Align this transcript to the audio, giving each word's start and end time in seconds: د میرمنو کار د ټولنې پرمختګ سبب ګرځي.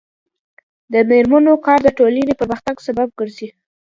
د 0.93 0.93
میرمنو 1.09 1.53
کار 1.65 1.79
د 1.83 1.87
ټولنې 1.97 2.33
پرمختګ 2.41 2.75
سبب 2.87 3.07
ګرځي. 3.19 3.47